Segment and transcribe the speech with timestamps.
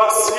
[0.00, 0.31] us.